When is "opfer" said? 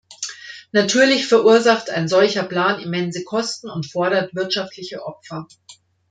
5.05-5.47